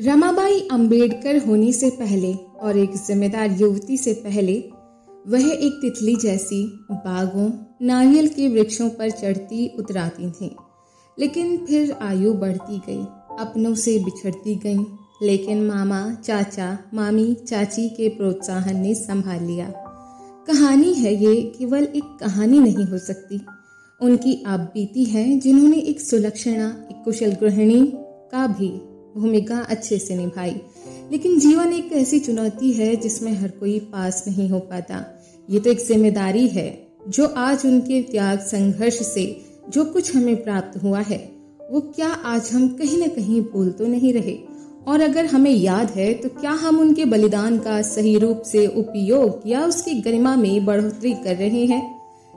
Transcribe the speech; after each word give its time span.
रमाबाई 0.00 0.60
अंबेडकर 0.72 1.46
होने 1.46 1.72
से 1.72 1.90
पहले 1.90 2.34
और 2.34 2.78
एक 2.78 2.90
जिम्मेदार 2.96 3.50
युवती 3.50 3.96
से 3.96 4.12
पहले, 4.12 4.58
वह 5.28 5.48
एक 5.48 5.78
तितली 5.82 6.16
जैसी 6.16 6.86
बागों, 6.92 7.50
नारियल 7.86 8.28
के 8.28 8.48
वृक्षों 8.48 8.88
पर 8.88 9.10
चढ़ती 9.10 9.72
उतराती 9.78 10.30
थी। 10.30 10.56
लेकिन 11.18 11.66
फिर 11.66 11.92
आयु 11.92 12.34
बढ़ती 12.34 12.78
गई, 12.78 13.02
अपनों 13.40 13.74
से 13.74 13.98
बिछड़ती 13.98 14.56
गई। 14.56 14.78
लेकिन 15.22 15.66
मामा, 15.66 16.14
चाचा, 16.14 16.78
मामी, 16.94 17.34
चाची 17.34 17.88
के 17.88 18.08
प्रोत्साहन 18.08 18.80
ने 18.80 18.94
संभाल 18.94 19.44
लिया। 19.44 19.68
कहानी 20.46 20.94
है 20.94 21.24
ये, 21.24 21.52
केवल 21.58 21.84
एक 21.84 22.16
कहानी 22.20 22.58
नहीं 22.58 22.84
हो 22.84 22.98
सकती। 22.98 23.40
उनकी 24.00 24.44
आप 24.46 24.60
बीती 24.60 25.04
है 25.04 25.40
जिन्होंने 25.40 25.76
एक 25.76 26.00
सुलक्षणा, 26.00 26.86
एक 26.90 27.02
कुशल 27.04 27.32
गृहिणी 27.32 27.92
का 28.32 28.46
भी 28.46 28.95
भूमिका 29.16 29.58
अच्छे 29.60 29.98
से 29.98 30.16
निभाई। 30.16 30.60
लेकिन 31.12 31.38
जीवन 31.40 31.72
एक 31.72 31.92
ऐसी 31.92 32.18
चुनौती 32.20 32.72
है 32.72 32.94
जिसमें 32.96 33.32
हर 33.32 33.48
कोई 33.50 33.78
पास 33.92 34.24
नहीं 34.28 34.48
हो 34.50 34.58
पाता। 34.60 35.04
ये 35.48 35.60
तो 35.60 35.70
एक 35.70 35.78
ज़िम्मेदारी 35.78 36.46
है, 36.48 36.68
जो 37.08 37.26
आज 37.26 37.66
उनके 37.66 38.00
त्याग 38.02 38.38
संघर्ष 38.38 39.00
से 39.04 39.24
जो 39.70 39.84
कुछ 39.84 40.14
हमें 40.16 40.42
प्राप्त 40.44 40.82
हुआ 40.82 41.00
है, 41.00 41.18
वो 41.70 41.80
क्या 41.96 42.08
आज 42.08 42.50
हम 42.52 42.68
कहीं 42.68 42.98
ना 42.98 43.06
कहीं 43.06 43.40
भूल 43.42 43.70
तो 43.70 43.86
नहीं 43.86 44.12
रहे? 44.12 44.38
और 44.88 45.00
अगर 45.00 45.26
हमें 45.26 45.50
याद 45.50 45.90
है 45.90 46.12
तो 46.14 46.28
क्या 46.30 46.50
हम 46.50 46.78
उनके 46.80 47.04
बलिदान 47.04 47.58
का 47.58 47.80
सही 47.82 48.16
रूप 48.18 48.42
से 48.42 48.66
उपयोग 48.66 49.42
या 49.46 49.64
उसकी 49.66 49.94
गरिमा 50.00 50.34
में 50.36 50.64
बढ़ोतरी 50.64 51.12
कर 51.14 51.36
रहे 51.36 51.64
हैं? 51.64 51.82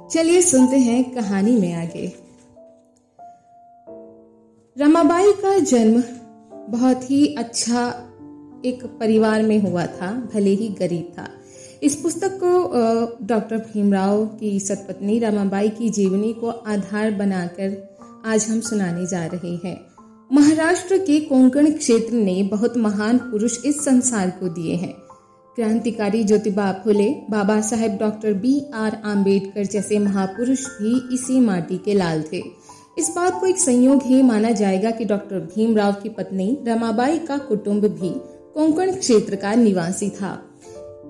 चलिए 0.10 0.42
सुनते 0.42 0.78
हैं 0.78 1.04
कहानी 1.12 1.52
में 1.52 1.74
आगे। 1.74 2.12
रमाबाई 4.78 5.32
का 5.34 5.58
जन्म 5.60 6.02
बहुत 6.70 7.10
ही 7.12 7.26
अच्छा 7.36 7.88
एक 8.66 8.84
परिवार 9.00 9.44
में 9.44 9.60
हुआ 9.60 9.86
था, 9.86 10.12
भले 10.34 10.50
ही 10.50 10.68
गरीब 10.70 11.12
था। 11.18 11.28
इस 11.84 11.96
पुस्तक 11.96 12.40
को 12.44 13.26
डॉक्टर 13.26 13.58
भीमराव 13.58 14.26
की 14.40 14.60
सतपत्नी 14.60 15.20
रमाबाई 15.20 15.70
की 15.70 15.90
जीवनी 15.90 16.34
को 16.34 16.50
आधार 16.50 17.12
बनाकर 17.12 17.78
आज 18.26 18.48
हम 18.50 18.60
सुनाने 18.60 19.06
जा 19.06 19.26
रहे 19.26 19.56
हैं। 19.66 19.78
महाराष्ट्र 20.34 20.98
के 20.98 21.20
कोंकण 21.20 21.72
क्षेत्र 21.72 22.14
ने 22.14 22.42
बहुत 22.44 22.78
महान 22.78 23.18
पुरुष 23.18 23.58
इस 23.66 23.84
संसार 23.86 24.30
को 24.30 24.48
दिए 24.50 24.76
हैं। 24.76 24.94
क्रांतिकारी 25.58 26.24
Jyotiba 26.24 26.72
Phule, 26.84 27.10
Baba 27.30 27.60
Saheb 27.62 27.98
doctor 27.98 28.34
B 28.34 28.62
R 28.74 28.98
Ambedkar 29.06 29.66
जैसे 29.66 30.00
महापुरुष 30.00 30.66
भी 30.66 31.16
इसी 31.16 31.40
माटी 31.40 31.78
के 31.78 31.94
लाल 31.94 32.24
थे। 32.34 32.44
इस 32.98 33.10
बात 33.16 33.40
को 33.40 33.46
एक 33.46 33.58
संयोग 33.58 34.02
ही 34.04 34.22
माना 34.24 34.50
जाएगा 34.52 34.92
कि 34.92 35.06
डॉक्टर 35.06 35.40
भीमराव 35.56 35.94
की 35.94 36.10
पत्नी 36.10 36.58
रमाबाई 36.68 37.18
का 37.18 37.38
कुटुंब 37.38 37.86
भी 37.86 38.10
कोंकण 38.54 38.92
क्षेत्र 38.92 39.36
का 39.36 39.54
निवासी 39.56 40.10
था। 40.10 40.32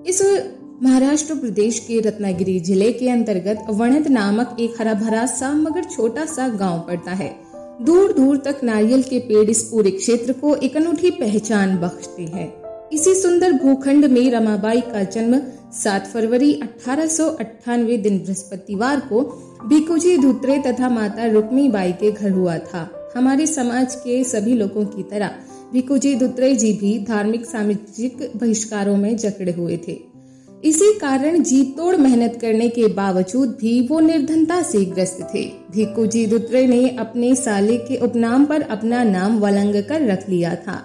इस 0.06 0.22
महाराष्ट्र 0.82 1.34
प्रदेश 1.34 1.78
के 1.78 1.98
रत्नागिरी 2.00 2.58
ज़िले 2.60 2.92
के 2.92 3.08
अंतर्गत 3.08 3.64
वणद 3.70 4.08
नामक 4.08 4.56
एक 4.60 4.80
हरा 4.80 4.94
भरा 4.94 5.26
सा 5.26 5.52
मगर 5.52 5.84
छोटा 5.84 6.24
सा 6.26 6.48
गाँव 6.48 6.80
पड़ता 6.80 7.12
है। 7.12 7.34
दूर 7.82 8.12
दूर 8.12 8.36
तक 8.36 8.60
नारियल 8.64 9.02
के 9.02 9.18
पेड़ 9.18 9.48
इस 9.50 9.62
पूरे 9.62 9.90
क्षेत्र 9.90 10.32
को 10.32 10.54
एक 10.56 10.76
अनूठी 10.76 11.10
पहचान 11.10 11.76
बख्शते 11.78 12.22
हैं। 12.22 12.48
इसी 12.92 13.14
सुंदर 13.14 13.52
भूखंड 13.52 14.04
में 14.04 14.30
रमाबाई 14.30 14.80
का 14.82 15.02
जन्म 15.06 15.40
7 15.74 16.06
फरवरी 16.06 16.52
अठारह 16.62 17.06
सौ 17.06 17.26
अट्ठानवे 17.40 17.96
दिन 17.96 18.18
बृहस्पतिवार 18.18 19.00
को 19.00 19.22
भिकुजी 19.68 20.16
धुत्रे 20.18 20.58
तथा 20.58 20.88
माता 20.88 21.26
रुक्मी 21.26 21.68
बाई 21.68 21.92
के 21.92 22.10
घर 22.12 22.30
हुआ 22.30 22.56
था। 22.58 22.88
हमारे 23.16 23.46
समाज 23.46 23.94
के 23.94 24.22
सभी 24.24 24.54
लोगों 24.54 24.84
की 24.86 25.02
तरह 25.02 25.30
भिकुजी 25.72 26.14
धुत्रे 26.14 26.54
जी 26.56 26.72
भी 26.72 26.98
धार्मिक 27.04 27.46
सामाजिक 27.46 28.30
बहिष्कारों 28.36 28.96
में 28.96 29.16
जकड़े 29.16 29.52
हुए 29.52 29.76
थे। 29.88 29.98
इसी 30.64 30.92
कारण 30.98 31.42
जी 31.42 31.62
तोड़ 31.76 31.96
मेहनत 31.96 32.38
करने 32.40 32.68
के 32.68 32.86
बावजूद 32.94 33.56
भी 33.60 33.80
वो 33.88 34.00
निर्धनता 34.00 34.62
से 34.62 34.84
ग्रस्त 34.86 35.26
थे। 35.34 35.44
भिक्कू 35.72 36.06
जी 36.06 36.26
दुत्रे 36.26 36.66
ने 36.66 36.88
अपने 36.98 37.34
साले 37.36 37.76
के 37.78 38.04
उपनाम 38.04 38.44
पर 38.44 38.62
अपना 38.70 39.04
नाम 39.06 39.38
वलंग 39.38 39.82
कर 39.84 40.06
रख 40.06 40.28
लिया 40.28 40.54
था। 40.56 40.82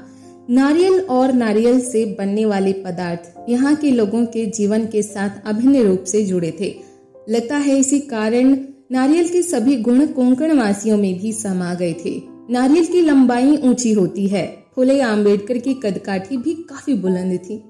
नारियल 0.49 0.99
और 0.99 1.33
नारियल 1.33 1.79
से 1.81 2.05
बनने 2.05 2.45
वाले 2.45 2.73
पदार्थ 2.73 3.49
यहाँ 3.49 3.75
के 3.75 3.91
लोगों 3.91 4.25
के 4.25 4.45
जीवन 4.45 4.85
के 4.85 5.01
साथ 5.01 5.29
अभिन्न 5.45 5.83
रूप 5.83 6.03
से 6.03 6.25
जुड़े 6.25 6.53
थे। 6.59 6.75
लगता 7.29 7.57
है 7.57 7.77
इसी 7.79 7.99
कारण 7.99 8.57
नारियल 8.91 9.27
के 9.27 9.41
सभी 9.41 9.75
गुण 9.75 10.05
कोंकण 10.05 10.57
वासियों 10.59 10.97
में 10.97 11.19
भी 11.19 11.33
समा 11.33 11.73
गए 11.73 11.93
थे। 11.93 12.21
नारियल 12.49 12.85
की 12.85 13.01
लंबाई 13.01 13.57
ऊँची 13.57 13.93
होती 13.93 14.27
है। 14.27 14.45
फुले 14.75 14.99
आम्बेडकर 15.01 15.57
की 15.57 15.73
कदकाठी 15.73 16.37
भी 16.37 16.53
काफ़ी 16.53 16.93
बुलंद 16.93 17.39
थी। 17.39 17.63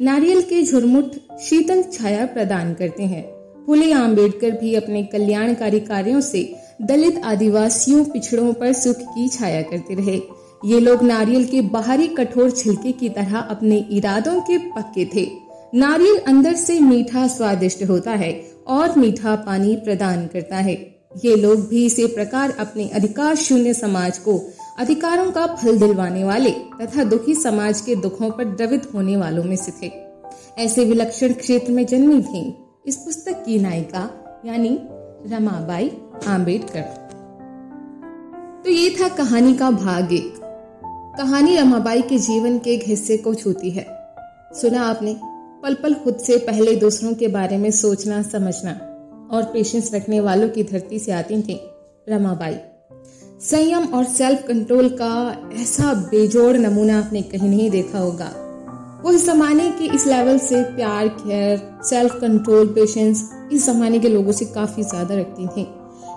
नारियल 0.00 0.42
के 0.42 0.62
झुरमुट 0.62 1.12
शीतल 1.40 1.82
छाया 1.82 2.26
प्रदान 2.26 2.74
करते 2.74 3.02
हैं। 3.02 3.24
फुले 3.66 3.92
आम्बेडकर 3.92 4.50
भी 4.50 4.74
अपने 4.74 5.02
कल्याणकारी 5.02 5.80
कार्यों 5.80 6.20
से 6.20 6.54
दलित 6.82 7.20
आदिवासियों 7.24 8.04
पिछड़ों 8.04 8.52
पर 8.52 8.72
सुख 8.72 8.96
की 9.00 9.28
छाया 9.28 9.62
करते 9.62 9.94
रहे। 9.94 10.20
ये 10.62 10.78
लोग 10.80 11.02
नारियल 11.02 11.44
के 11.44 11.60
बाहरी 11.70 12.06
कठोर 12.08 12.50
छिलके 12.50 12.92
की 12.92 13.08
तरह 13.08 13.38
अपने 13.38 13.76
इरादों 13.90 14.40
के 14.40 14.56
पक्के 14.70 15.04
थे। 15.14 15.26
नारियल 15.74 16.18
अंदर 16.28 16.54
से 16.54 16.78
मीठा 16.80 17.26
स्वादिष्ट 17.26 17.82
होता 17.82 18.12
है 18.12 18.32
और 18.68 18.98
मीठा 18.98 19.34
पानी 19.36 19.74
प्रदान 19.76 20.26
करता 20.26 20.56
है। 20.56 20.74
ये 21.24 21.34
लोग 21.36 21.68
भी 21.68 21.84
इसी 21.86 22.06
प्रकार 22.06 22.50
अपने 22.50 22.88
अधिकार 22.88 23.34
शून्य 23.36 23.74
समाज 23.74 24.18
को 24.18 24.38
अधिकारों 24.78 25.30
का 25.32 25.46
फल 25.54 25.78
दिलवाने 25.78 26.24
वाले 26.24 26.50
तथा 26.50 27.04
दुखी 27.04 27.34
समाज 27.34 27.80
के 27.80 27.94
दुखों 27.96 28.30
पर 28.30 28.44
द्रवित 28.46 28.90
होने 28.94 29.16
वालों 29.16 29.44
में 29.44 29.56
से 29.56 29.72
थे। 29.82 29.92
ऐसे 30.58 30.84
विलक्षण 30.84 31.32
क्षेत्र 31.34 31.72
में 31.72 31.84
जन्मी 31.86 32.20
थी 32.22 32.42
इस 32.86 32.96
पुस्तक 32.96 33.42
की 33.46 33.58
नायिका, 33.58 34.08
यानी 34.46 34.78
रमाबाई 35.26 35.90
आम्बेडकर 36.26 37.06
तो 38.64 38.70
ये 38.70 38.90
था 38.90 39.08
कहानी 39.08 39.54
का 39.54 39.70
भाग 39.70 40.12
एक। 40.12 40.34
कहानी 41.18 41.56
रमाबाई 41.56 42.02
के 42.02 42.16
जीवन 42.18 42.58
के 42.58 42.70
एक 42.70 42.82
हिस्से 42.86 43.16
को 43.16 43.34
छूती 43.34 43.70
है। 43.70 43.84
सुना 44.54 44.82
आपने? 44.82 45.14
पल 45.62 45.74
पल 45.74 45.94
खुद 45.94 46.16
से 46.16 46.36
पहले 46.38 46.74
दूसरों 46.76 47.14
के 47.14 47.28
बारे 47.28 47.56
में 47.56 47.70
सोचना, 47.70 48.20
समझना 48.22 48.72
और 49.32 49.44
पेशेंस 49.44 49.90
रखने 49.94 50.20
वालों 50.20 50.48
की 50.48 50.64
धरती 50.64 50.98
से 50.98 51.12
आती 51.12 51.40
थी 51.42 51.58
रमाबाई। 52.08 52.56
संयम 53.40 53.84
और 53.84 54.04
सेल्फ 54.04 54.46
कंट्रोल 54.48 54.88
का 55.02 55.10
ऐसा 55.62 55.92
बेजोड़ 56.10 56.56
नमूना 56.56 56.98
आपने 56.98 57.22
कहीं 57.22 57.48
नहीं 57.48 57.70
देखा 57.70 57.98
होगा। 57.98 58.32
वो 59.04 59.12
इस 59.12 59.26
जमाने 59.26 59.70
के 59.70 59.94
इस 59.94 60.06
लेवल 60.06 60.38
से 60.38 60.62
प्यार 60.64 61.08
केयर 61.08 61.80
सेल्फ 61.84 62.14
कंट्रोल 62.20 62.66
पेशेंस 62.66 63.30
इस 63.52 63.66
जमाने 63.66 63.98
के 63.98 64.08
लोगों 64.08 64.32
से 64.32 64.44
काफ़ी 64.44 64.82
ज़्यादा 64.82 65.14
रखती 65.14 65.46
थी। 65.46 65.66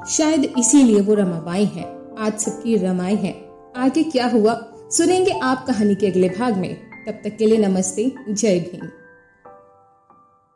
शायद 0.09 0.53
इसीलिए 0.59 1.01
वो 1.01 1.13
रमाबाई 1.13 1.66
हैं। 1.66 2.16
आज 2.17 2.40
सबकी 2.40 2.78
रमाई 2.78 3.16
है। 3.16 3.34
आगे 3.78 4.03
क्या 4.03 4.28
हुआ? 4.28 4.53
सुनेंगे 4.91 5.31
आप 5.31 5.66
कहानी 5.68 5.96
के 5.96 6.07
अगले 6.07 6.29
भाग 6.29 6.57
में। 6.57 6.75
तब 7.07 7.22
तक 7.24 7.38
के 7.38 7.46
लिए 7.46 7.57
नमस्ते 7.57 8.12
जय 8.29 8.59
भीम। 8.59 9.00